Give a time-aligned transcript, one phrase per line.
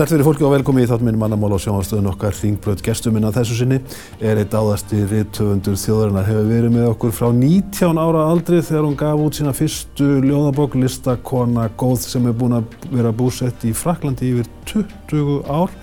[0.00, 3.58] Sært verið fólki og velkomi í þáttminn mannamál og sjónastöðun okkar Ringbröð gestuminn að þessu
[3.58, 3.76] sinni
[4.24, 8.96] er eitt áðasti rittöfundur þjóðarinnar hefur verið með okkur frá 19 ára aldrei þegar hún
[8.96, 14.32] gaf út sína fyrstu ljóðabokk listakona góð sem er búin að vera búsett í Fraklandi
[14.32, 15.76] yfir 20 ár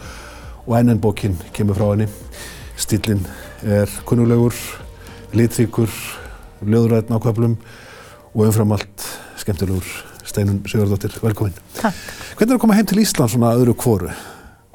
[0.66, 2.09] og enn bókinn kemur frá henni.
[2.73, 3.22] Stillin
[3.62, 4.58] er kunnulegur,
[5.38, 5.94] litríkur,
[6.66, 7.59] ljóðræðn á köflum
[8.34, 10.16] og umfram allt skemmtilegur.
[10.27, 11.55] Steinun Sigurdóttir, velkomin.
[11.80, 12.02] Takk.
[12.38, 14.12] Hvernig er að koma heim til Ísland svona öðru kvoru?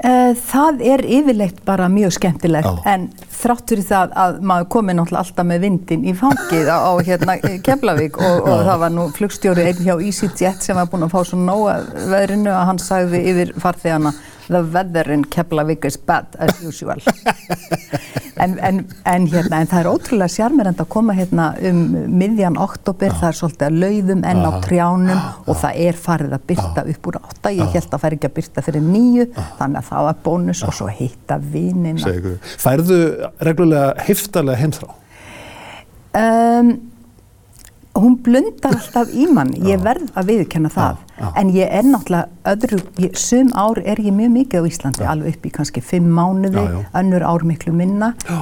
[0.02, 2.80] Uh, það er yfirleitt bara mjög skemmtilegt Já.
[2.90, 3.04] en
[3.38, 7.36] þrátt fyrir það að maður komi náttúrulega alltaf með vindin í fangið á, á hérna,
[7.62, 11.20] Keflavík og, og það var nú flugstjóri einn hjá EasyJet sem var búinn að fá
[11.28, 11.76] svo nóga
[12.10, 14.10] veðrinu að hann sagði yfir farþegana
[14.52, 17.00] The weather in Keflavík is bad as usual.
[18.44, 21.80] en, en, en, hérna, en það er ótrúlega sjarmerend að koma hérna um
[22.20, 26.46] miðjan oktober, það er svolítið að lauðum enn á trjánum og það er farið að
[26.52, 29.28] byrta upp úr átta, ég held að færi ekki að byrta fyrir nýju,
[29.60, 32.16] þannig að það var bónus og svo hitta vinina.
[32.66, 33.02] Færðu
[33.40, 34.96] reglulega heftalega heimþrá?
[36.12, 36.74] Um,
[37.98, 41.26] hún blundar alltaf í mann, ég verð að viðkenna það, já.
[41.42, 45.36] en ég er náttúrulega öðru, ég, sum ár er ég mjög mikið á Íslandi, alveg
[45.36, 46.82] upp í kannski fimm mánuði, Já, já.
[47.02, 48.14] önnur ár miklu minna.
[48.28, 48.40] Já.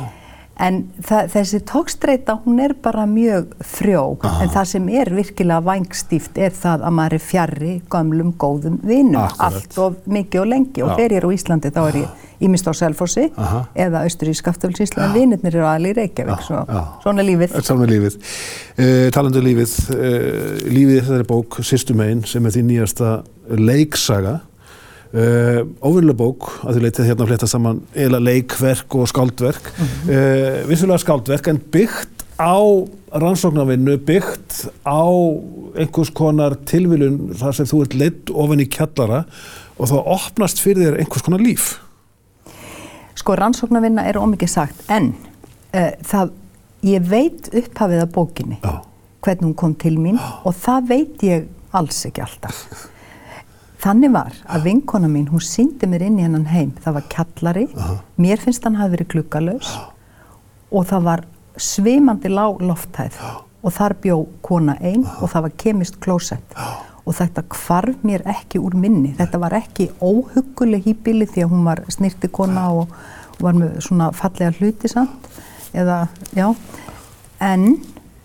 [0.61, 6.37] En það, þessi tókstreita, hún er bara mjög frjó, en það sem er virkilega vangstíft
[6.37, 9.41] er það að maður er fjarrri gömlum góðum Akkurat.
[9.41, 10.97] allt og mikið og lengi og Já.
[10.99, 13.63] þegar ég er á Íslandi þá er ég ímist á Selfossi Aha.
[13.87, 16.63] eða austur í Skaftafellsísla, en vinirnir eru aðal í Reykjavík, svo,
[17.03, 17.57] svona er lífið.
[17.67, 18.21] Saman lífið.
[18.77, 23.17] Uh, talandu lífið, uh, lífið í þessari bók, Sýstu megin, sem er því nýjasta
[23.61, 24.39] leiksaga.
[25.11, 29.71] Uh, Óvinnilega bók, að því leitið hérna að fletta saman eða leikverk og skáldverk.
[30.09, 32.57] uh, vissulega skáldverk, en byggt á
[33.21, 35.05] rannsóknarvinnu, byggt á
[35.77, 39.25] einhvers konar tilviljun þar sem þú ert leitt ofan í kjallara
[39.77, 41.73] og þá opnast fyrir þér einhvers konar líf.
[43.19, 45.13] Sko rannsóknarvinna er ómikið sagt en
[45.75, 46.33] uh, það,
[46.87, 48.81] ég veit upphafið af bókinni Já.
[49.25, 52.65] hvernig hún kom til mín og það veit ég alls ekki alltaf.
[53.81, 56.75] Þannig var að vinkona mín, hún síndi mér inn í hennan heim.
[56.85, 57.67] Það var kjallari,
[58.21, 59.71] mér finnst hann hafi verið gluggalös
[60.71, 61.23] og það var
[61.57, 63.17] svimandi lág lofthæð.
[63.61, 66.55] Og þar bjó kona einn og það var kemist klósett
[67.05, 69.15] og þetta hvarf mér ekki úr minni.
[69.19, 72.93] Þetta var ekki óhuguleg hýbili því að hún var snirti kona og,
[73.41, 75.31] var með svona fallega hluti samt
[75.73, 76.03] eða,
[76.37, 76.51] já,
[77.41, 77.79] en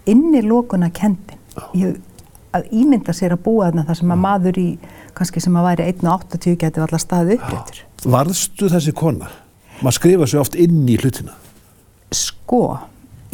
[0.09, 1.39] inni lókuna kendin.
[1.77, 1.95] Ég,
[2.55, 4.67] að ímynda sér að búa þarna þar sem að maður í,
[5.15, 7.81] kannski sem að væri 1.80 geti alltaf staðið uppgjötur.
[8.15, 9.31] Varðstu þessi kona?
[9.81, 11.35] Maður skrifa sér oft inn í hlutina.
[12.15, 12.61] Sko,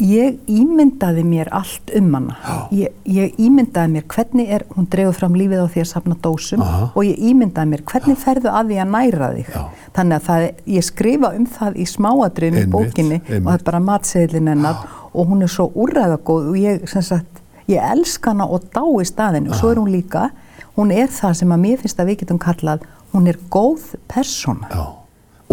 [0.02, 2.36] ég ímyndaði mér allt um hana.
[2.74, 6.62] Ég, ég ímyndaði mér hvernig er, hún dregur fram lífið á því að safna dósum
[6.64, 6.88] Aha.
[6.94, 9.52] og ég ímyndaði mér hvernig ferðu að því að næra þig.
[9.54, 9.62] Já.
[9.98, 10.46] Þannig að það,
[10.76, 13.36] ég skrifa um það í smáadriðum í bókinni einmitt.
[13.42, 14.82] og það er bara matseðlinn hennar
[15.12, 19.60] og hún er svo úrræðagóð og ég, sagt, ég elska hana og dái staðinu og
[19.60, 20.30] svo er hún líka,
[20.76, 24.68] hún er það sem að mér finnst að við getum kallað, hún er góð persóna.
[24.72, 24.84] Já.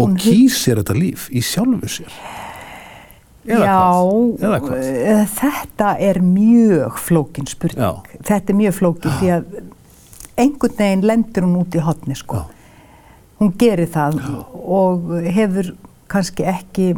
[0.00, 2.14] Og Hún kýr sér þetta líf í sjálfu sér.
[3.50, 3.82] Eða Já?
[4.46, 7.82] Eða eh, þetta er mjög flókin spurning.
[7.82, 8.22] Já.
[8.30, 9.60] Þetta er mjög flókin því að
[10.40, 12.42] einhvern veginn lendur hún út í hotni sko.
[12.44, 12.56] Já.
[13.40, 14.18] Hún gerir það
[14.52, 15.72] og hefur
[16.10, 16.90] kannski ekki,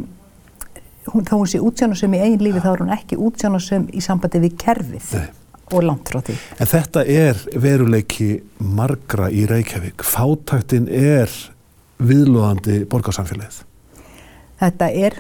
[1.13, 4.41] hún, þá hún sé útsjónasum í eigin lífi þá er hún ekki útsjónasum í sambandi
[4.43, 5.29] við kerfið Nei.
[5.71, 6.39] og langt frá því.
[6.59, 10.03] En þetta er veruleiki margra í Reykjavík.
[10.03, 11.31] Fátæktin er
[12.03, 13.63] viðlóðandi borgarsamfélagið.
[14.63, 15.17] Þetta er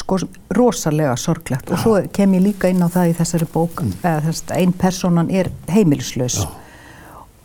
[0.00, 0.16] sko
[0.56, 4.48] rosalega sorglegt og svo kem ég líka inn á það í þessari bók eða þess
[4.48, 6.40] að ein personan er heimilislaus.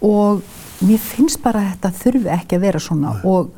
[0.06, 0.42] Og
[0.86, 3.52] mér finnst bara að þetta þurfi ekki að vera svona og,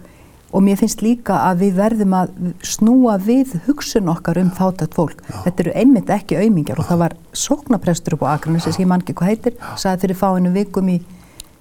[0.52, 2.36] og mér finnst líka að við verðum að
[2.74, 5.24] snúa við hugsun okkar um fátækt fólk.
[5.46, 9.06] Þetta eru einmitt ekki aumingjar og það var sóknaprestur upp á Akranes sem ég man
[9.06, 11.00] ekki hvað heitir, sagði fyrir fáinu vikum í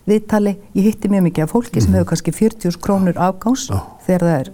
[0.07, 3.67] viðtali, ég hitti mjög mikið af fólki sem hefur kannski 40 krónur afgáns
[4.07, 4.53] þegar það er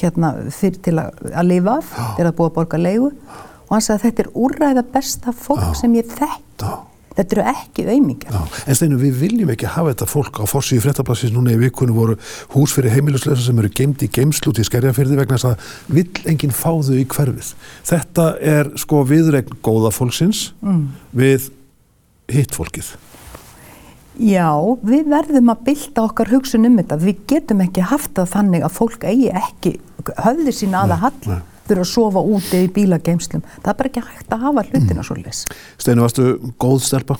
[0.00, 3.74] hérna fyrir til að, að lifa af, þegar það er búið að borga leigu og
[3.76, 6.70] hann sagði að þetta er úrræða besta fólk sem ég þekki.
[7.10, 8.32] Þetta eru ekki aumingjar.
[8.36, 8.58] Já.
[8.70, 12.14] En steinu, við viljum ekki hafa þetta fólk á fórsíðu fréttaplassins núna í vikunni voru
[12.54, 15.66] hús fyrir heimiluslösa sem eru gemd í geimslut í skerjafyrði vegna þess að
[15.98, 17.50] vill enginn fá þau í hverfið.
[17.90, 20.86] Þetta er sko viðregn góða fólksins Mm.
[21.12, 21.50] við
[22.30, 22.94] hitt fólkið.
[24.20, 24.50] Já,
[24.84, 26.98] við verðum að bylta okkar hugsun um þetta.
[27.00, 29.74] Við getum ekki haft það þannig að fólk eigi ekki
[30.20, 31.16] höfði sína aða hall
[31.70, 33.44] fyrir að sofa úti í bílageimslum.
[33.62, 35.44] Það er bara ekki hægt að hafa hlutina svo leys.
[35.80, 36.26] Steinu, varstu
[36.60, 37.16] góð stelpa?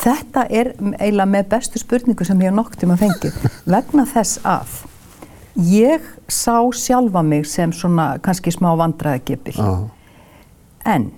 [0.00, 3.36] Þetta er eiginlega með bestu spurningu sem ég hef nokk tíma fengið
[3.74, 4.76] vegna þess að
[5.66, 9.72] ég sá sjálfa mig sem svona kannski smá vandræðagipil Já.
[10.86, 11.10] en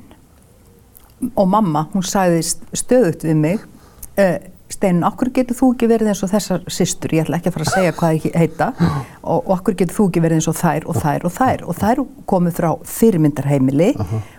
[1.38, 2.40] og mamma, hún sagði
[2.74, 3.60] stöðugt við mig
[4.18, 4.38] uh,
[4.72, 7.66] Steinin, okkur getur þú ekki verið eins og þessar systur, ég ætla ekki að fara
[7.68, 8.68] að segja hvað ég heita.
[9.22, 11.64] Og, og okkur getur þú ekki verið eins og þær og þær og þær.
[11.68, 12.02] Og þær
[12.32, 13.90] komið frá fyrirmyndarheimili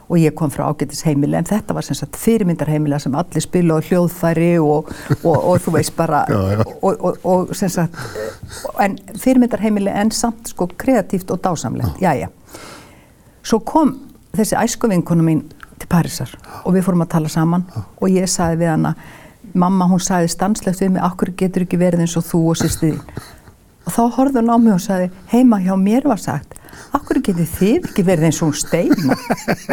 [0.09, 3.85] og ég kom frá ágætisheimili en þetta var sem sagt fyrirmyndarheimili sem allir spila á
[3.88, 4.89] hljóðfæri og,
[5.24, 6.65] og, og þú veist bara Já, já.
[7.24, 7.97] og sem sagt
[8.83, 12.13] en fyrirmyndarheimili en samt sko kreatíft og dásamlegt, já.
[12.19, 12.29] Já
[13.44, 13.95] svo kom
[14.36, 15.41] þessi æskuvinkonu mín
[15.79, 16.31] til Parísar
[16.63, 18.94] og við fórum að tala saman og ég sagði við hana
[19.53, 22.91] mamma hún sagði stanslegt við mig akkur getur ekki verið eins og þú og sýsti
[22.91, 23.23] þín?
[23.83, 26.59] Og þá horfði hún á mig og sagði heima hjá mér var sagt
[26.94, 29.17] akkur getur þið ekki verið eins og hún steina?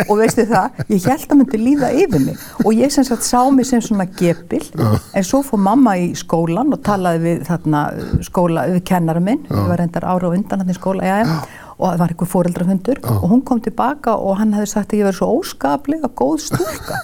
[0.06, 2.44] Og veistu það, ég held að myndi líða yfir mig.
[2.64, 6.72] Og ég sem sagt sá mig sem svona gepil en svo fór mamma í skólan
[6.74, 7.82] og talaði við þarna
[8.26, 11.66] skóla við kennara minn, ég var reyndar ára og undan hann í skóla, já, já.
[11.80, 15.06] Og það var einhver fóreldrafundur og hún kom tilbaka og hann hefði sagt að ég
[15.08, 16.98] verið svo óskaplega góð stúlka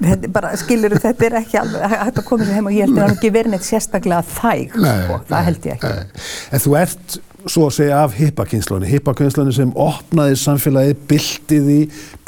[0.00, 2.86] þetta er bara, skilur þetta er ekki alveg hægt að koma sér heim og ég
[2.86, 6.22] held að það ekki verið neitt sérstaklega þæg sko, það held ég ekki Nei.
[6.50, 11.78] En þú ert svo að segja af hippakynnslunni, hippakynnslunni sem opnaði samfélagi, bylti því,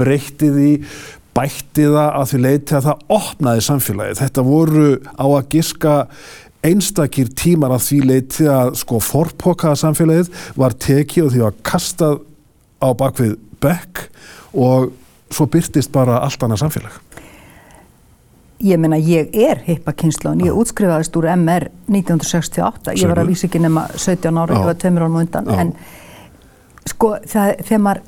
[0.01, 0.71] breytti því,
[1.37, 4.17] bætti það að því leiti að það opnaði samfélagi.
[4.21, 5.95] Þetta voru á að giska
[6.63, 12.21] einstakir tímar að því leiti að sko forpokaða samfélagið var tekið og því að kastað
[12.83, 14.07] á bakvið bekk
[14.53, 14.93] og
[15.33, 17.01] svo byrtist bara allt annað samfélag.
[18.63, 23.59] Ég meina, ég er hippakynnslun, ég útskrifaðist úr MR 1968, ég var að vísa ekki
[23.63, 25.65] nema 17 ára, ég var tveimur árum undan, Já.
[25.65, 25.73] en
[26.87, 28.03] sko það, þegar maður,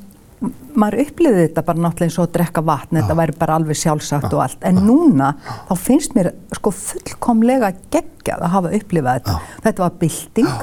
[0.75, 4.31] maður upplifði þetta bara náttúrulega eins og að drekka vatn, þetta væri bara alveg sjálfsagt
[4.31, 5.33] og allt, en núna
[5.67, 9.37] þá finnst mér sko fullkomlega geggjað að hafa upplifað þetta.
[9.67, 10.53] Þetta var bylting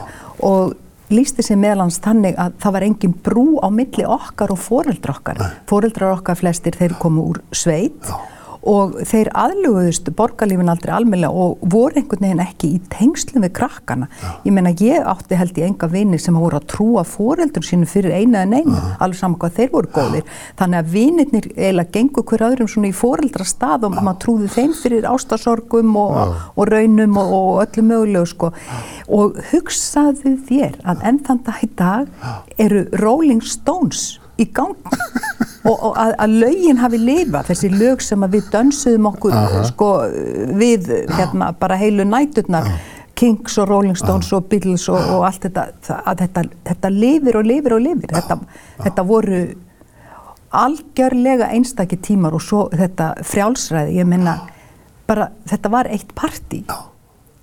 [0.49, 0.77] og
[1.13, 5.43] lísti sig meðlans þannig að það var engin brú á milli okkar og foreldra okkar.
[5.69, 8.01] Foreldrar okkar flestir þeir komu úr sveit.
[8.09, 14.09] Og þeir aðluguðust borgarlífin aldrei almennilega og voru einhvern veginn ekki í tengslum við krakkana.
[14.47, 18.15] Ég meina ég átti held í enga vini sem voru að trúa foreldrum sínum fyrir
[18.15, 20.31] eina en einu, alveg saman hvað þeir voru góðir.
[20.61, 24.77] Þannig að vinirnir eiginlega gengur hver öðrum svona í foreldra stað og maður trúði þeim
[24.79, 26.21] fyrir ástasorgum og,
[26.55, 28.53] og raunum og, og öllu mögulegu sko.
[29.11, 32.29] Og hugsaðu þér að enn þann dag í dag
[32.63, 34.79] eru Rolling Stones í gang
[35.63, 39.37] og, og að, að lögin hafi lifað, þessi lög sem við dönsuðum okkur
[39.69, 39.91] sko,
[40.59, 42.71] við hérna bara heilu næturnar
[43.23, 47.47] Kings og Rolling Stones og Beatles og, og allt þetta, að þetta, þetta lifir og
[47.47, 48.15] lifir og lifir.
[48.17, 48.39] Þetta,
[48.83, 49.43] þetta voru
[50.63, 54.39] algjörlega einstakir tímar og svo þetta frjálsræði, ég menna
[55.09, 56.63] bara þetta var eitt partí.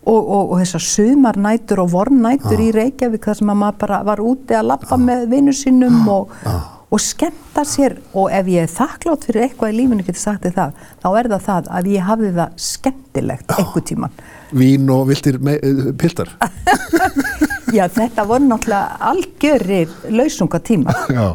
[0.09, 4.21] Og, og, og þessar sumarnætur og vornætur í Reykjavík þar sem að maður bara var
[4.23, 6.31] úti að lappa með vinnu sínum og,
[6.89, 10.55] og skemmta sér og ef ég er þakklátt fyrir eitthvað í lífinu getur sagt þið
[10.57, 14.19] það, þá er það það að ég hafði það skemmtilegt einhver tíman.
[14.57, 16.33] Vín og viltir eh, piltar.
[17.69, 20.95] Já, þetta voru náttúrulega algjörir lausungatíma.
[21.17, 21.27] Já.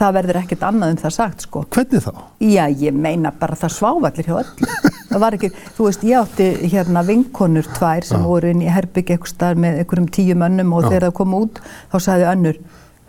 [0.00, 1.62] Það verður ekkert annað um það sagt, sko.
[1.74, 2.12] Hvernig þá?
[2.46, 4.92] Já, ég meina bara það svávallir hjá öllum.
[5.10, 9.12] Það var ekki, þú veist, ég átti hérna vinkonur tvær sem voru inn í herbygg
[9.16, 11.60] eitthvað með einhverjum tíu mönnum og þegar það kom út,
[11.92, 12.62] þá sagði önnur,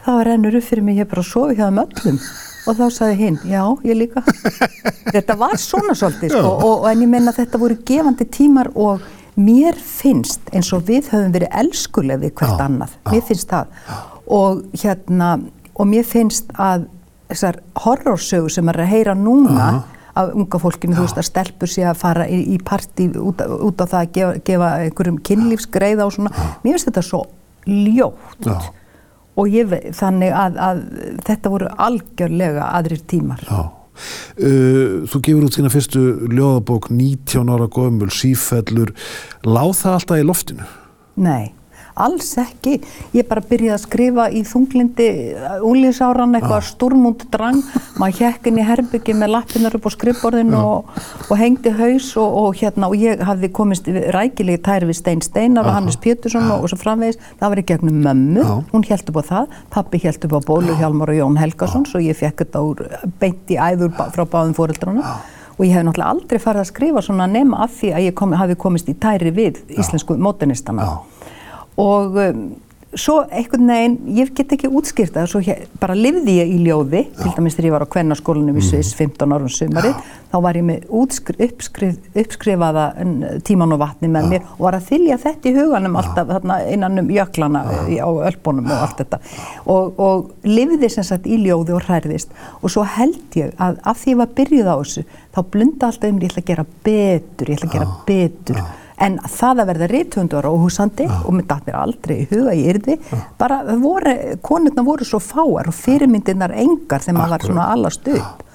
[0.05, 2.19] það var ennur upp fyrir mig, ég bara sofi hjá þeim öllum.
[2.69, 4.21] Og þá sagði hinn, já, ég líka.
[5.15, 9.01] þetta var svona svolítið, sko, og, og en ég meina þetta voru gefandi tímar og
[9.39, 12.97] mér finnst eins og við höfum verið elskuleg við hvert Já, annað.
[13.09, 13.71] Mér finnst það.
[14.31, 15.31] Og hérna,
[15.73, 16.85] og mér finnst að
[17.31, 19.71] þessar horrorsögur sem er að heyra núna
[20.19, 23.79] af unga fólkinu, þú veist að stelpur sé að fara í, í partí út, út
[23.79, 26.33] á það að gefa, gefa einhverjum kynlífsgreiða og svona,
[26.65, 27.21] mér finnst þetta svo
[27.63, 28.57] ljótt Já.
[29.41, 30.81] Og ég þannig að, að
[31.27, 33.45] þetta voru algjörlega aðrir tímar.
[33.47, 33.61] Já.
[34.39, 38.93] Uh, þú gefur út þína fyrstu ljóðabók 19 ára gömul, sífellur.
[39.45, 40.69] Láð það alltaf í loftinu?
[41.21, 41.51] Nei,
[41.95, 42.77] alls ekki.
[43.15, 45.07] Ég bara byrjaði að skrifa í þunglindi
[45.67, 47.61] úlísáran eitthvað stúrmúnd drang.
[47.99, 52.37] Maður hjekk inn í herbyggi með lappinnar upp á skrifborðinu og, og hengdi haus og,
[52.43, 56.65] og hérna og ég hafði komist rækilegi tæri við Stein Steinar og Hannes Pétursson og,
[56.65, 57.19] og svo framvegis.
[57.41, 59.59] Það var í gegnum mömmu, hún held upp á það.
[59.73, 62.83] Pappi held upp á Bólu Hjálmar og Jón Helgason svo ég fekk þetta úr
[63.21, 65.15] beint í æður frá báðum fóreldrarna.
[65.57, 68.31] Og ég hef náttúrulega aldrei farið að skrifa svona nema af því að ég kom,
[68.33, 70.93] hafi komist í tæri við íslensku mótenistana Já.
[71.81, 72.43] Og um,
[72.99, 77.05] svo einhvern veginn, ég get ekki útskýrt það, svo hér, bara lifði ég í ljóði,
[77.05, 77.21] Já.
[77.21, 80.65] til dæmis þegar ég var á kvennarskólanum í Sviss 15 árum sumarið, þá var ég
[80.67, 82.85] með uppskrif, uppskrifaða
[83.47, 84.31] tíman og vatni með Já.
[84.33, 88.73] mér og var að þylja þetta í huganum alltaf þarna, innan um jöklana á ölbónum
[88.75, 89.21] og allt þetta.
[89.71, 94.03] Og, og lifði sem sagt í ljóði og hræðist og svo held ég að af
[94.03, 97.47] því ég var byrjuð á þessu, þá blunda alltaf um ég ætla að gera betur,
[97.53, 98.63] ég ætla að gera betur
[99.01, 101.19] en það að verða reythundur á húsandi ja.
[101.25, 103.19] og mér dætt mér aldrei í huga í yrði, ja.
[103.39, 104.15] bara voru,
[104.45, 108.47] konurna voru svo fáar og fyrirmyndirnar engar þegar maður var svona allast upp.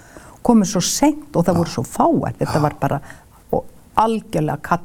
[0.46, 2.36] Komið svo senkt og það voru svo fáar.
[2.38, 3.00] Þetta var bara
[3.96, 4.76] algjörlega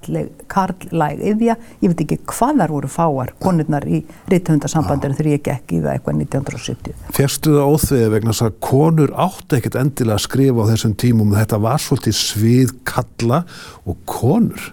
[0.47, 4.01] karlæg yfja, ég veit ekki hvað þar voru fáar konurnar í
[4.31, 6.99] reythundarsambandinu þegar ég gekk í það eitthvað 1970.
[7.17, 11.59] Fjerstu það óþvið vegna að konur átti ekkert endilega að skrifa á þessum tímum, þetta
[11.67, 13.43] var svolítið svið kalla
[13.83, 14.71] og konur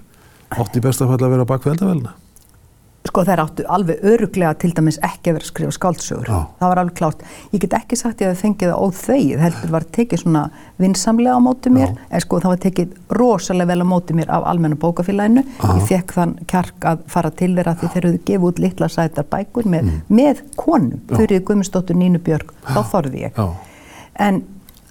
[0.56, 2.14] átti best að falla að vera bak við eldavelna?
[3.08, 6.26] Sko þær áttu alveg öruglega til dæmis ekki að vera að skrifa skáldsögur.
[6.28, 6.40] Já.
[6.58, 7.22] Það var alveg klárt.
[7.54, 10.42] Ég get ekki sagt ég að það fengið það óþvegið, heldur var tekið svona
[10.82, 12.08] vinsamlega á mótið mér, Já.
[12.10, 15.46] en sko það var tekið rosalega vel á mótið mér af almenna bókafélaginu.
[15.62, 19.30] Ég fekk þann kjark að fara til þeirra því þeir eru gefið út litla sætar
[19.30, 20.04] bækur með, mm.
[20.20, 23.42] með konum, fyrir Guðmundsdóttur Nínu Björg, þá þorði ég.
[24.18, 24.42] En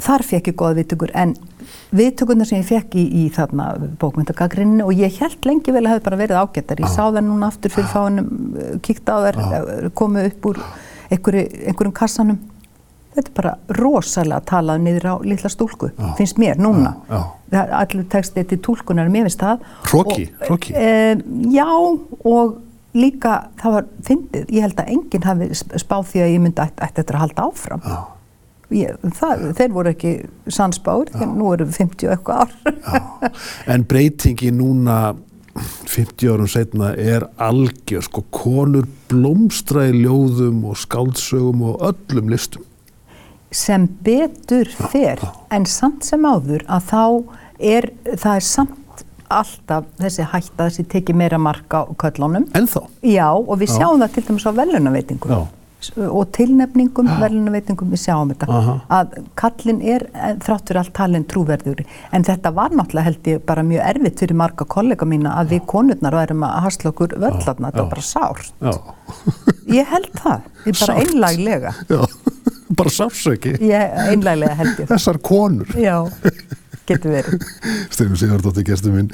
[0.04, 1.34] þar fekk ég goða viðtökur en
[1.96, 3.70] viðtökurnar sem ég fekk í, í þarna
[4.02, 6.84] bókmyndagagrinu og ég held lengi vel að það hefði bara verið ágættar.
[6.84, 8.28] Ég sá það núna aftur fyrir fáinum,
[8.58, 10.62] eh, kíkta á þær, eh, komið upp úr
[11.10, 12.38] einhverju, einhverjum kassanum.
[13.18, 16.12] Þetta er bara rosalega talað niður á litla stúlku, já.
[16.20, 16.94] finnst mér núna.
[17.10, 17.64] Já, já.
[17.80, 19.64] Allir tekstið til túlkunar, mér finnst það.
[19.90, 20.76] Hróki, hróki.
[20.76, 21.16] E,
[21.50, 22.60] já, og
[22.94, 24.46] líka það var fyndið.
[24.54, 25.50] Ég held að enginn hafi
[25.82, 27.82] spáð því að ég myndi ætti eftir að halda áfram.
[28.76, 30.12] Ég, það, þeir voru ekki
[30.52, 33.32] sannsbár, nú eru við 50 eitthvað ár.
[33.74, 35.16] en breytingi núna
[35.88, 42.66] 50 árum setna er algjör, sko, konur blómstra í ljóðum og skáldsögum og öllum listum.
[43.56, 45.32] Sem betur fer, já, já.
[45.56, 47.06] en samt sem áður að þá
[47.64, 52.48] er, það er samt alltaf þessi hætta þessi tekið meira marka á köllunum.
[52.56, 52.82] En þá?
[53.04, 53.80] Já, og við já.
[53.80, 55.48] sjáum það til dæmis á velunaveitingum.
[55.78, 58.76] Já og tilnefningum, verðlunaveitingum við sjáum þetta, Aha.
[58.98, 61.84] að kallin er eh, þráttur allt talin trúverður
[62.16, 65.68] en þetta var náttúrulega held ég bara mjög erfitt fyrir marga kollega mína að við
[65.70, 68.54] konurnar værum að hasla okkur völdlarna þetta var bara sárt.
[69.78, 72.00] Ég held það, ég er bara einlaglega Já,
[72.80, 75.74] bara sársöki einlaglega held ég Þessar konur.
[75.76, 75.98] Já,
[76.88, 77.46] getur verið.
[77.94, 79.12] Stefn Sigardóttir, gestur minn.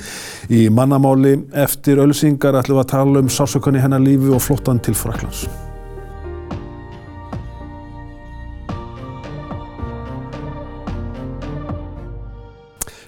[0.54, 4.94] Í mannamáli eftir ölsingar ætlum við að tala um sársökunni hennar lífi og flottan til
[4.98, 5.48] Fraklands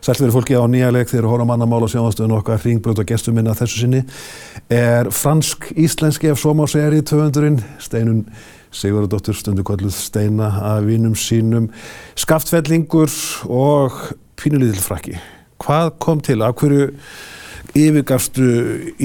[0.05, 3.55] Sælverið fólki á nýja leik þegar hóra mannamál og sjáðastöðun okkar hringbröð og gestur minna
[3.57, 4.01] þessu sinni
[4.69, 8.19] er fransk-íslenski ef svo má segja er í töfundurinn Steinun
[8.69, 11.71] Sigurðardóttur stundu kvölduð Steina að vinum sínum
[12.21, 13.09] skaftfellingur
[13.49, 13.95] og
[14.37, 15.15] pínulíðil frakki.
[15.65, 16.37] Hvað kom til?
[16.45, 16.91] Af hverju
[17.73, 18.51] yfirgafstu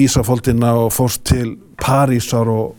[0.05, 2.75] Ísafóltina og fórst til Parísar og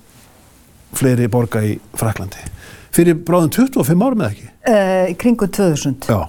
[0.95, 2.47] fleiri borga í Fraklandi?
[2.95, 4.49] Fyrir bráðum 25 árum eða ekki?
[4.63, 6.07] Uh, kringu 2000.
[6.07, 6.23] Já.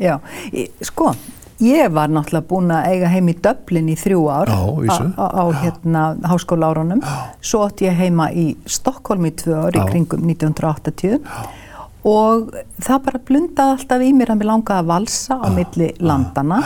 [0.00, 0.14] Já,
[0.86, 1.10] sko,
[1.60, 5.44] Ég var náttúrulega búin að eiga heim í Dublin í þrjú ár Já, á, á
[5.60, 7.02] hérna, háskóla árunum.
[7.44, 11.42] Svo átt ég heima í Stokkólm í tvö ár í kringum 1980 Já.
[12.08, 16.62] og það bara blundaði alltaf í mér að mér langaði að valsa á milli landana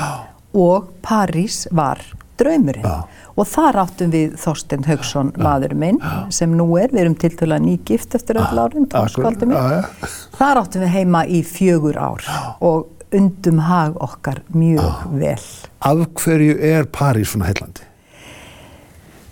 [0.54, 1.98] og París var
[2.38, 2.86] draumurinn.
[3.34, 5.96] Og þar áttum við Þorstein Haugsson, maðurinn minn,
[6.34, 9.86] sem nú er, við erum til dæla nýgift eftir öll árin, tónskaldum minn.
[10.38, 12.26] Þar áttum við heima í fjögur ár.
[12.62, 15.02] Og undum hag okkar mjög ah.
[15.10, 15.42] vel.
[15.78, 17.90] Af hverju er París svona heillandi?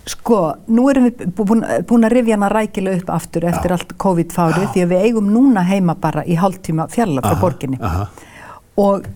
[0.09, 0.37] Sko,
[0.67, 3.77] nú erum við búin, búin að rifja hana rækilega upp aftur eftir Já.
[3.77, 7.79] allt COVID-fárið því að við eigum núna heima bara í hálftíma fjalla frá borginni.
[7.79, 8.09] Aha.
[8.83, 9.07] Og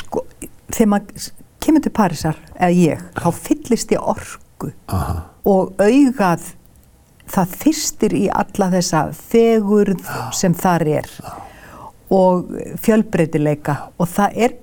[0.00, 0.24] sko,
[0.72, 1.28] þegar maður
[1.64, 5.18] kemur til Parísar, eða ég, þá fyllist ég orgu aha.
[5.44, 6.52] og augað
[7.34, 10.22] það þyrstir í alla þessa fegurð Já.
[10.40, 11.12] sem þar er.
[11.20, 11.34] Já
[12.12, 12.50] og
[12.84, 13.76] fjölbreytileika.
[13.98, 14.56] Og það er,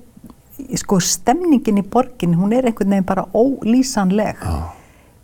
[0.82, 4.44] sko, stemningin í borgin, hún er einhvern veginn bara ólýsanleg.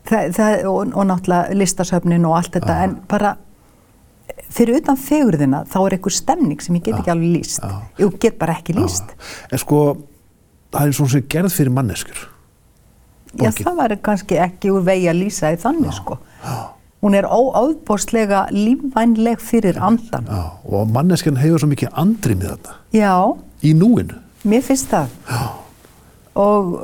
[0.07, 3.35] Það, það, og, og náttúrulega listasöfnin og allt þetta, en bara
[4.53, 7.65] fyrir utan fegurðina þá er einhver stemning sem ég get ekki alveg líst
[7.99, 9.13] ég get bara ekki líst
[9.51, 9.81] En sko,
[10.73, 12.23] það er svona sem gerð fyrir manneskur
[13.37, 16.19] Já, það var kannski ekki úr vegi að lýsa í þannig, sko
[17.01, 20.25] hún er óáðbóstlega lífvænleg fyrir andan.
[20.25, 22.75] Já, og manneskjan hefur svo mikið andri með þetta.
[22.97, 23.13] Já.
[23.63, 24.17] Í núinu.
[24.47, 25.13] Mér finnst það.
[25.29, 25.41] Já.
[26.37, 26.75] og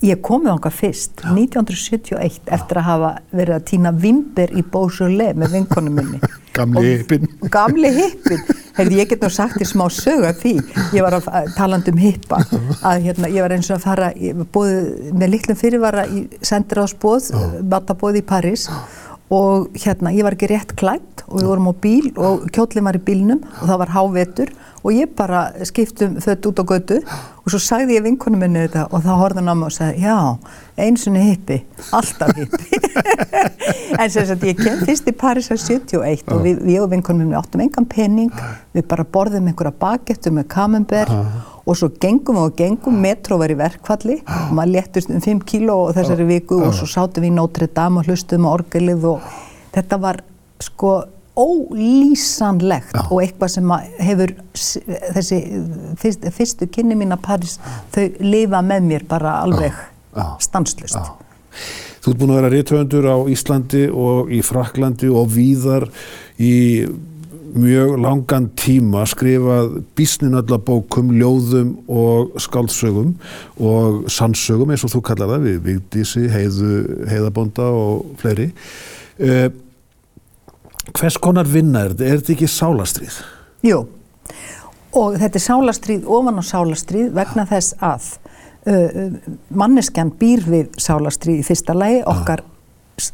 [0.00, 5.58] ég komið ánga fyrst 1971 eftir að hafa verið að týna vimber í Beaujolais með
[5.58, 6.20] vinkonum minni
[6.56, 8.40] Gamli hippin Gamli hippin
[8.72, 10.54] Hefði ég get nú sagt í smá sög af því
[10.96, 14.08] ég var að talandi um hippa að hérna, ég var eins og að fara
[14.54, 14.72] bóð,
[15.12, 17.28] með litlum fyrirvara í sendiráðsbóð,
[17.68, 18.64] matabóð í París
[19.32, 22.98] og hérna ég var ekki rétt klætt og við vorum á bíl og kjóllin var
[22.98, 26.98] í bílnum og það var hávetur og ég bara skiptum þött út á götu
[27.42, 30.04] og svo sagði ég vinkunum minni þetta og þá horði hann á mig og sagði
[30.06, 30.16] já,
[30.84, 31.58] einsunni hippi,
[31.94, 32.80] alltaf hippi.
[34.02, 37.26] En sem sagt ég kem fyrst í Paris á 71 og við, við og vinkunum
[37.26, 38.30] minni áttum engan penning
[38.74, 41.12] við bara borðum einhverja bagettu með camembert
[41.62, 45.78] og svo gengum og gengum, metro var í verkfalli og maður léttist um 5 kíló
[45.96, 49.26] þessari viku og svo sátum við í Notre Dame og hlustum á orgelið og
[49.74, 50.22] þetta var
[50.62, 50.94] sko
[51.38, 53.04] ólýsanlegt Já.
[53.08, 53.70] og eitthvað sem
[54.04, 54.34] hefur
[55.16, 55.38] þessi
[56.00, 57.56] fyrst, fyrstu kynni mín að Paris
[57.94, 59.78] þau lifa með mér bara alveg
[60.44, 60.98] stanslust.
[62.02, 65.88] Þú ert búin að vera réttöfundur á Íslandi og í Fraklandi og víðar
[66.42, 66.52] í
[67.52, 73.12] mjög langan tíma skrifað bísninöllabókum, ljóðum og skáldsögum
[73.60, 78.50] og sannsögum eins og þú kallar það við Vigdísi, Heiðabonda og fleiri.
[79.20, 79.48] Uh,
[80.90, 82.06] Hvers konar vinna er þetta?
[82.08, 83.18] Er þetta ekki sálastrið?
[83.62, 83.84] Jú,
[84.98, 88.08] og þetta er sálastrið ofan á sálastrið vegna þess að
[88.66, 89.18] uh,
[89.54, 92.42] manneskjan býr við sálastrið í fyrsta lagi, okkar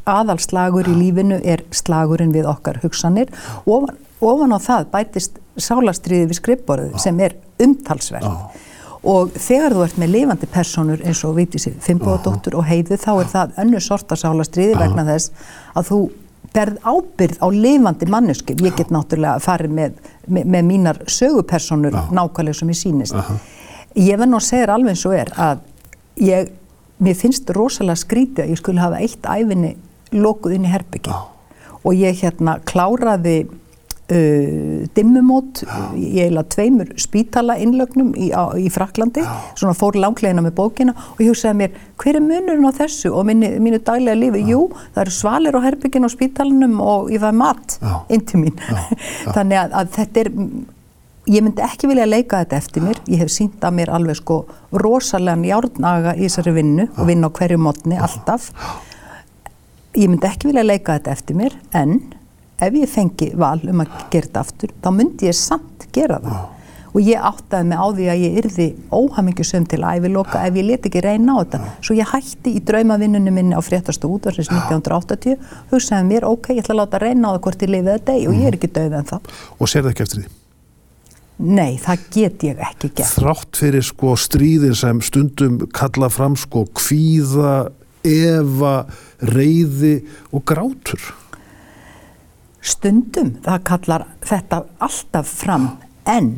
[0.09, 3.29] aðalslagur í lífinu er slagurinn við okkar hugsanir.
[3.65, 8.65] Og ofan, ofan á það bætist sálastriði við skrippborðu sem er umtalsverð.
[9.09, 13.29] Og þegar þú ert með lifandi personur eins og Vítísi Fimboðadóttur og Heiðu þá er
[13.31, 15.31] það önnu sorta sálastriði vegna þess
[15.79, 16.01] að þú
[16.55, 18.57] berð ábyrð á lifandi mannesku.
[18.65, 22.05] Ég get náttúrulega farið með, með, með mínar sögupersonur Já.
[22.19, 23.15] nákvæmlega sem ég sínist.
[23.15, 23.39] Uh -huh.
[23.95, 25.59] Ég verð nú að segja alveg eins og er að
[26.17, 26.51] ég,
[26.99, 29.77] mér finnst rosalega skrítið að ég skulle hafa eitt æfinni
[30.13, 31.15] lokuð inn í herbyggi
[31.85, 33.49] og ég hérna kláraði
[34.09, 35.61] Uh, dimmumót
[36.01, 39.35] í eila tveimur spítala innlögnum í, á, í Fraklandi Já.
[39.53, 43.27] svona fór langlegina með bókina og ég hugsaði mér hver er munurinn á þessu og
[43.29, 44.55] minni, mínu daglega lífi, Já.
[44.55, 44.63] jú
[44.95, 47.77] það eru svalir á herbyggin á spítalanum og ég fæði mat
[48.09, 48.57] inn til mín.
[49.37, 50.33] Þannig að, að þetta er
[51.29, 53.01] ég myndi ekki vilja leika þetta eftir mér.
[53.13, 54.39] Ég hef sínt að mér alveg sko
[54.73, 58.49] rosalega njárnaga í þessari vinnu og vinna á hverju mótni alltaf.
[59.99, 61.99] Ég myndi ekki vilja leika þetta eftir mér en
[62.59, 66.39] ef ég fengi val um að gera þetta aftur þá myndi ég samt gera það.
[66.39, 66.55] Ah.
[66.89, 70.67] og ég áttaði mig á því að ég yrði óhamingjusum til að æviloka ef ég
[70.67, 71.61] leti ekki reyna á þetta.
[71.61, 71.77] Ah.
[71.85, 75.39] svo ég hætti í draumavinnunum minni á fréttastu útvarsins 1980
[75.71, 78.29] hugsaði mér ok, ég ætla að láta reyna á það hvort ég lifið þetta deg
[78.29, 80.35] og ég er ekki döð en það Og sér það ekki eftir því?
[81.39, 83.13] Nei, það get ég ekki gert.
[83.15, 87.69] Þrátt fyrir sko stríðin sem stundum kalla fram sko kvíða,
[88.03, 88.75] efa,
[89.23, 90.01] reyði
[90.35, 91.05] og grátur
[92.61, 95.71] stundum það kallar þetta alltaf fram
[96.09, 96.33] en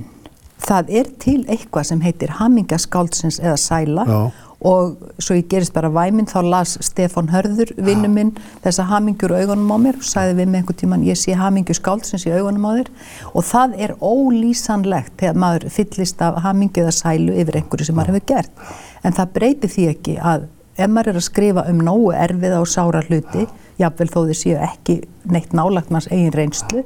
[0.61, 4.07] það er til eitthvað sem heitir hamingaskáldsins eða sæla.
[4.07, 4.23] Já.
[4.61, 9.73] og svo ég gerist bara væminn þá las Stefan Hörður vinnu minn þessa hamingjur augunum
[9.73, 12.77] á mér og sagði við mig einhvern tíman ég sé hamingju skáldsins í augunum á
[12.77, 12.91] þér.
[13.33, 18.19] Og það er ólýsanlegt þegar maður fyllist af hamingju eða sælu yfir einhverju sem maður
[18.19, 18.53] hefur gert.
[19.01, 20.45] En það breytir því ekki að
[20.77, 23.49] ef maður er að skrifa um nógu erfiða og sára hluti
[23.81, 26.85] jáfnvel þó þið séu ekki neitt nálagt manns eigin reynslu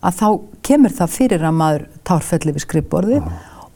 [0.00, 0.26] að þá
[0.64, 3.20] kemur það fyrir að maður tárfelli við skrifborði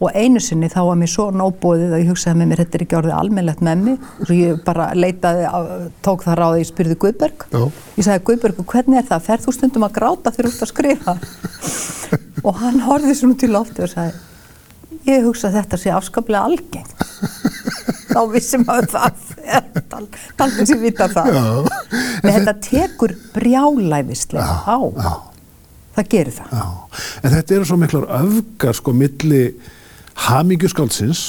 [0.03, 2.85] og einu sinni þá var mér svo nóbóðið að ég hugsaði með mér þetta er
[2.85, 4.09] ekki orðið almennlegt með mig.
[4.25, 5.47] Og ég bara leitaði,
[6.05, 7.47] tók það ráði ég spyrði Guðberg.
[7.53, 7.71] -huh.
[7.97, 10.73] ég sagði Guðberg hvernig er það, ferð þú stundum að gráta þegar þú ert að
[10.75, 11.17] skrifa?
[12.47, 14.34] Og hann horfið svona til lofti og sagði
[15.09, 17.05] ég hugsa að þetta sé afskaplega algengt.
[18.15, 19.25] Þá vissum að það
[20.39, 21.71] talveg sem vita það.
[22.23, 24.79] En þetta tekur brjálæfislega á.
[24.79, 25.13] já.
[25.97, 26.53] það gerir það.
[26.59, 26.67] Já.
[27.23, 29.43] en þetta eru svo miklar öfgar sko milli
[30.29, 31.25] hamingjuskáldsins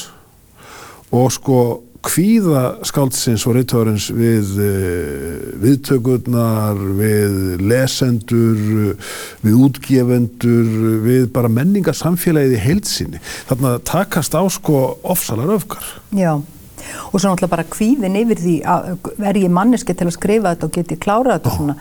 [1.15, 1.59] og sko
[2.05, 8.95] kvíðaskáldsins og reytthárens við uh, viðtökurnar, við lesendur,
[9.43, 10.73] við útgefendur,
[11.05, 13.23] við bara menningarsamfélagið í heilsinni.
[13.49, 15.87] Þannig að takast á sko ofsalar öfgar.
[16.15, 18.91] Já, og svo náttúrulega bara kvíðin yfir því að
[19.31, 21.77] er ég manneski til að skrifa þetta og geti klárað þetta og svona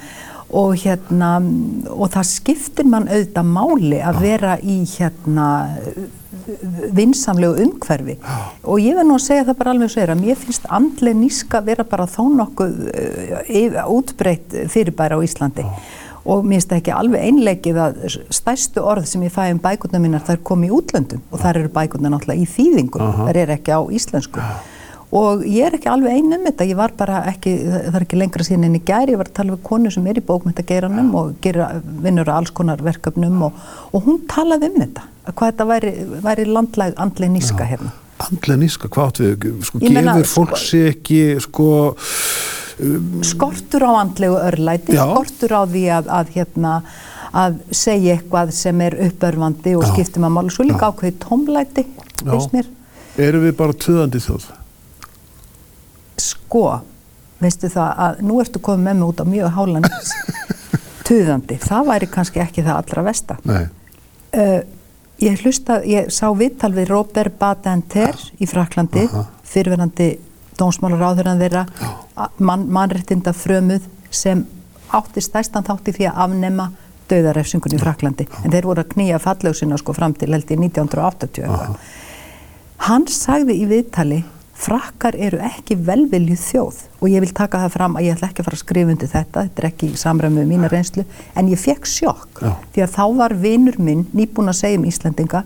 [0.54, 1.36] og hérna
[1.90, 5.48] og það skiptir mann auðvitað máli að vera í hérna
[6.94, 8.16] vinsamlegu umhverfi.
[8.68, 11.18] Og ég verð nú að segja það bara alveg svo er að mér finnst andlega
[11.18, 15.64] níska vera bara þó nokkuð uh, útbreytt fyrirbæra á Íslandi.
[16.24, 17.98] Og mér finnst það ekki alveg einleikið að
[18.32, 21.24] stærstu orð sem ég fæ um bækuna mínar þær kom í útlöndum.
[21.32, 24.44] Og þar eru bækuna náttúrulega í þýðingum, þar er ekki á íslensku
[25.14, 28.18] og ég er ekki alveg einu um þetta, ég var bara ekki, það er ekki
[28.18, 31.12] lengra síðan en í gæri, ég var að tala við konu sem er í bókmyndageiranum
[31.20, 31.68] og gera,
[32.02, 33.60] vinnur á alls konar verkefnum og,
[33.94, 35.92] og hún talaði um þetta, hvað þetta væri,
[36.24, 37.94] væri landlæg andleg níska hérna.
[38.24, 41.68] Andleg níska, hvað átt við, sko, gefur meina, fólk sko, sér ekki, sko...
[42.82, 45.04] Um, skortur á andlegu örlæti, já.
[45.06, 46.74] skortur á því að, að hérna,
[47.30, 51.86] að segja eitthvað sem er uppörfandi og skiptum að mála, svo líka ákveði tómlæti,
[52.26, 52.66] veist mér.
[53.14, 54.50] Erum við bara töðandi þjóð?
[56.20, 56.66] Sko,
[57.42, 60.12] veistu það að nú ertu komið með mig út á mjög hálanins
[61.08, 64.60] tuðandi, það væri kannski ekki það allra vesta uh,
[65.22, 69.06] ég hlusta, ég sá vittal við Robert Badenter í Fraklandi
[69.48, 70.08] fyrirverandi
[70.58, 71.64] dónsmálar áðurann þeirra
[72.38, 74.44] man, mannrettinda frömuð sem
[74.94, 76.68] átti stæstan þátti því að afnema
[77.10, 81.50] döðarefsingun í Fraklandi en þeir voru að knýja fallauðsina sko fram til held í 1980
[82.88, 84.22] hann sagði í viðtali
[84.54, 88.42] frakkar eru ekki velviljuð þjóð og ég vil taka það fram að ég ætla ekki
[88.42, 91.50] að fara að skrifa undir þetta, þetta er ekki í samræmi með mína reynslu, en
[91.50, 92.52] ég fekk sjokk Já.
[92.74, 95.42] því að þá var vinur minn nýbúin að segja um Íslandinga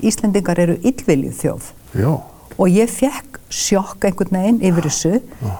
[0.00, 1.72] Íslandingar eru illviljuð þjóð
[2.04, 2.12] Já.
[2.56, 5.52] og ég fekk sjokk einhvern veginn yfir þessu Já.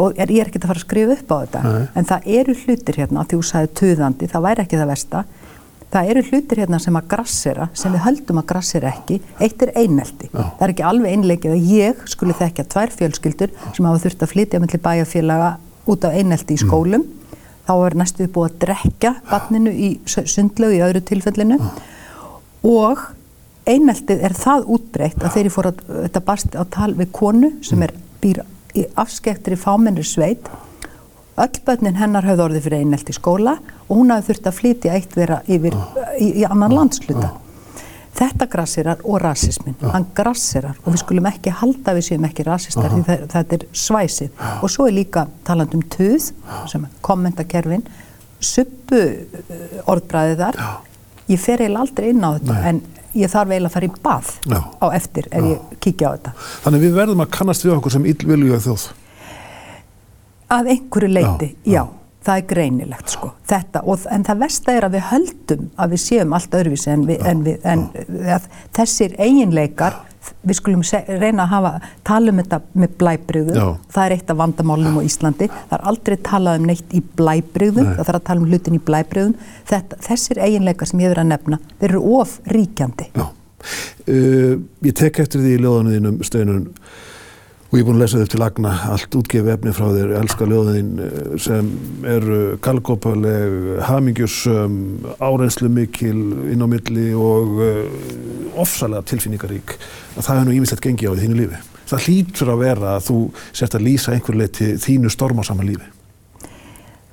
[0.00, 1.82] og ég er ekki að fara að skrifa upp á þetta Nei.
[1.94, 5.26] en það eru hlutir hérna, því þú sagði töðandi, það væri ekki það versta
[5.94, 9.72] það eru hlutir hérna sem að grassera sem við höldum að grassera ekki eitt er
[9.78, 10.40] einelti, Já.
[10.42, 14.32] það er ekki alveg einleikið að ég skuli þekkja tvær fjölskyldur sem hafa þurft að
[14.32, 15.52] flytja mellir bæjarfélaga
[15.86, 16.64] út af einelti í mm.
[16.64, 17.44] skólum mm.
[17.68, 21.60] þá er næstuði búið að drekja barninu í sundlegu í öðru tilfellinu
[22.66, 23.06] og
[23.66, 27.78] eineltið er það útbreytt að þeirri fór að þetta barst á tal við konu sem
[27.78, 27.86] mm.
[27.86, 28.44] er býr
[28.76, 30.50] í afskektri fámennir sveit
[31.36, 34.94] öll börnin hennar höfði orðið fyrir einelt í skóla og hún hafði þurft að flytja
[34.96, 35.76] eitt vera yfir
[36.18, 37.34] í, í annan landsluta.
[38.16, 42.88] Þetta grassirar og rasismin, hann grassirar og við skulum ekki halda við séum ekki rasistar
[42.94, 44.42] því það, þetta er svæsið.
[44.64, 46.30] Og svo er líka taland um tuð
[46.72, 47.84] sem kommentakerfin,
[48.40, 50.60] suppu uh, orðbræðið þar,
[51.28, 52.68] ég fer eiginlega aldrei inn á þetta Nei.
[52.70, 52.80] en
[53.16, 54.32] ég þarf eiginlega að fara í bað
[54.80, 55.50] á eftir ef Já.
[55.52, 56.32] ég kíkja á þetta.
[56.64, 58.86] Þannig við verðum að kannast við okkur sem illviljuða þjóð.
[60.52, 61.80] Að einhverju leiti, já.
[61.80, 61.82] já.
[62.26, 66.02] það er greinilegt sko, þetta, og, en það versta er að við höldum að við
[66.02, 67.82] séum allt öðruvísi en, við, en, við, en
[68.78, 69.96] þessir eiginleikar,
[70.46, 71.72] við skulum se, reyna að hafa,
[72.06, 76.16] tala um þetta með blæbröðum, það er eitt af vandamálum á Íslandi, það er aldrei
[76.30, 79.34] talað um neitt í blæbröðum, það þarf að tala um hlutin í blæbröðum,
[80.06, 83.10] þessir eiginleikar sem ég verið að nefna, þeir eru of ríkjandi.
[83.18, 84.56] Já, uh,
[84.86, 86.70] ég tek eftir því í löðanuðinum stöðunum
[87.66, 90.46] og ég er búin að lesa þau til lagna allt útgefi efni frá þér, elska
[90.46, 91.70] ljóðin eh, sem
[92.06, 93.56] eru galgópaleg,
[93.88, 94.76] hamingjusum,
[95.18, 96.20] árenslu mikil
[96.52, 97.82] inn á milli og uh,
[98.62, 99.74] ofsalega tilfinningarík
[100.14, 101.60] að það er nú ímislegt gengi á því þínu lífi.
[101.86, 103.18] Það hlýtur að vera að þú
[103.50, 105.90] sért að lýsa einhver leið til þínu stormásaman lífi.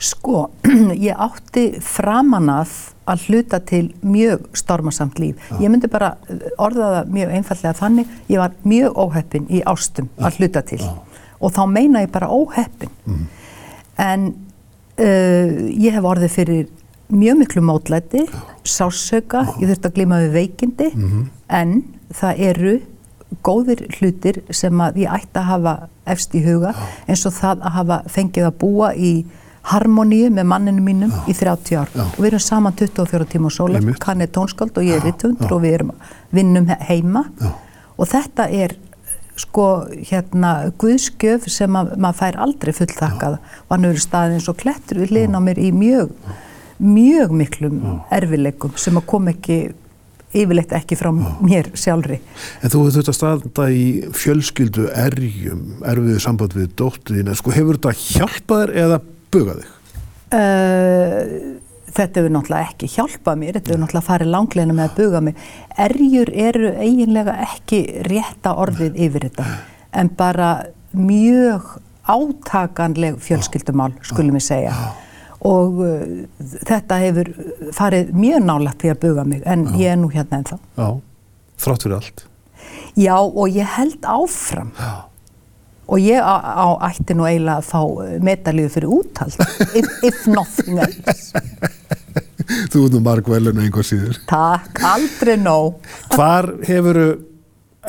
[0.03, 0.47] Sko,
[1.07, 2.79] ég átti framanað að
[3.27, 5.35] hluta til mjög stormasamt líf.
[5.49, 5.57] Já.
[5.59, 6.13] Ég myndi bara
[6.57, 10.27] orða það mjög einfallega þannig, ég var mjög óheppin í ástum Já.
[10.27, 10.93] að hluta til Já.
[11.39, 12.93] og þá meina ég bara óheppin.
[13.05, 13.25] Mm.
[13.97, 14.25] En
[14.97, 16.71] uh, ég hef orðið fyrir
[17.13, 18.23] mjög miklu mótlæti,
[18.63, 21.27] sásauka, ég þurfti að glima við veikindi, mm -hmm.
[21.49, 22.79] en það eru
[23.41, 25.73] góðir hlutir sem að ég ætti að hafa
[26.05, 26.73] efst í huga
[27.07, 29.13] eins og það að hafa fengið að búa í
[29.71, 31.91] harmoníu með manninu mínum í 30 ár.
[32.05, 35.55] Og við erum saman 24 tíma og sóla, hann er tónskáld og ég er rittundur
[35.55, 35.93] og við erum
[36.35, 37.27] vinnum heima.
[37.97, 38.75] Og þetta er
[39.39, 39.67] sko
[40.09, 44.99] hérna guðskjöf sem að, maður fær aldrei fulltakkað og hann eru staðið eins og klettur
[45.01, 46.11] við liðna á mér í mjög
[46.83, 47.79] mjög miklum
[48.13, 49.57] erfileikum sem að kom ekki
[50.33, 52.17] yfirleitt ekki frá mér sjálfri.
[52.61, 53.85] En þú hefur þetta staðanda í
[54.17, 58.99] fjölskyldu erjum, erfiðu samband við dóttuðina, sko hefur þetta hjálpaður eða
[59.33, 59.69] buga þig?
[60.33, 61.59] Uh,
[61.93, 65.45] þetta hefur náttúrulega ekki hjálpað mér, þetta hefur náttúrulega farið langleginu með að buga mig.
[65.85, 69.47] Erjur eru eiginlega ekki rétta orðið yfir þetta,
[70.01, 70.49] en bara
[70.97, 74.75] mjög átakanleg fjölskyldumál, skulum við segja.
[75.43, 76.03] Og uh,
[76.39, 77.31] þetta hefur
[77.75, 79.73] farið mjög nálagt því að buga mig, en Já.
[79.83, 80.59] ég er nú hérna ennþá.
[80.79, 80.87] Já,
[81.65, 82.27] þrátt fyrir allt.
[82.97, 84.71] Já, og ég held áfram.
[84.79, 84.93] Já
[85.87, 89.35] og ég á, á ætti nú eiginlega að fá eh, medalíu fyrir úthald
[89.79, 91.33] if, if nothing else
[92.43, 95.79] Þú ert nú marg velun einhver síður Takk, aldrei nóg
[96.13, 97.07] Hvar hefuru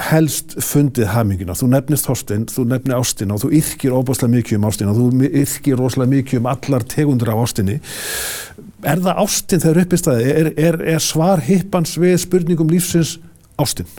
[0.09, 1.55] helst fundið hamingina?
[1.55, 5.79] Þú nefnist Þorstein, þú nefnir Ástina og þú yrkir óbáslega mikið um Ástina þú yrkir
[5.79, 7.77] rosalega mikið um allar tegundur af Ástinni
[8.85, 10.33] Er það Ástin þegar upp í staði?
[10.33, 13.17] Er, er, er svar hippans við spurningum lífsins
[13.61, 13.91] Ástin?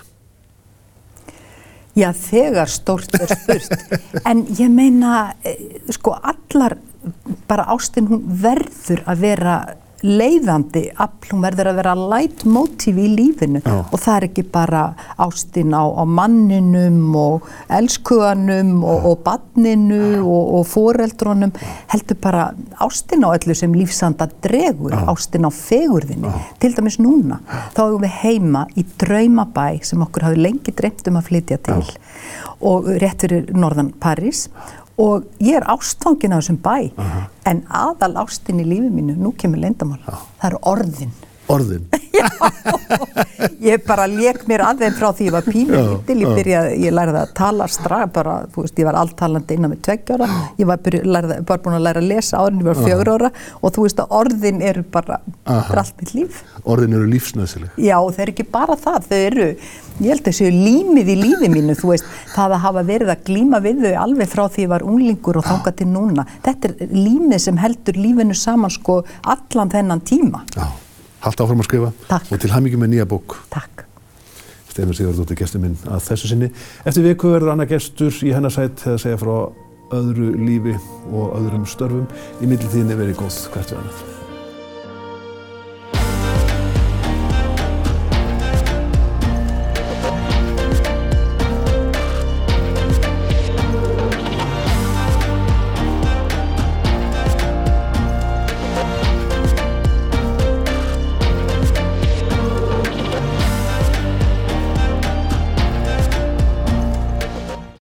[1.95, 3.71] Já, þegar stórt er spurt.
[4.29, 6.77] En ég meina, eh, sko, allar,
[7.47, 9.55] bara ástin hún verður að vera
[10.03, 13.61] leiðandi afl, hún verður að vera light motive í lífinu.
[13.65, 13.77] Já.
[13.91, 14.81] og það er ekki bara
[15.21, 21.53] ástin á, á manninum og elskuanum og, og badninu og, og foreldrunum
[21.93, 22.45] heldur bara
[22.83, 26.31] ástin á öllu sem lífsanda dregur, ástin á fegurðinni.
[26.61, 27.41] Til dæmis núna,
[27.75, 31.81] þá erum við heima í draumabæ sem okkur hafi lengi dreymt um að flytja til.
[32.65, 34.47] Og rétt fyrir norðan París
[34.97, 36.91] og ég er ástfangin á þessum bæ.
[37.45, 40.01] En aðal ástin í lífi mínu nú kemur leyndamál,
[40.39, 41.15] það eru orðin
[41.51, 41.85] Orðin.
[43.65, 46.35] ég bara leik mér aðeins frá því ég var pínu Já, lítil, ég já.
[46.39, 50.29] byrjaði, ég lærði að tala strax bara, þú veist, ég var alltalandi innan með tveggjára,
[50.59, 53.31] ég var byrja, lærði, bara búin að læra að lesa árin, ég var fjögur ára
[53.61, 56.39] og þú veist að orðin eru bara er allt mitt líf.
[56.65, 57.75] Orðin eru lífsnöðsileg.
[57.81, 59.49] Já, og þau eru ekki bara það, þau eru,
[59.99, 63.13] ég held að þau séu límið í lífi mínu, þú veist, það að hafa verið
[63.13, 66.25] að glíma við þau alveg frá því ég var unglingur og þangað til núna.
[66.45, 69.03] Þetta er límið sem heldur lífinu saman sko
[69.35, 70.43] allan þennan tíma.
[70.55, 70.65] Já.
[71.25, 71.91] Haldt áfram að skrifa.
[72.09, 72.31] Takk.
[72.31, 73.37] Og til hamingi með nýja bók.
[73.53, 73.85] Takk.
[74.69, 76.51] Stefán Sigurðardóttir gestur minn að þessu sinni.
[76.85, 79.37] Eftir viku verður annað gestur í hennar sætt að segja frá
[79.95, 80.75] öðru lífi
[81.11, 82.09] og öðrum störfum.
[82.41, 84.14] Í mittiltíðinni verið góð hvert við annað.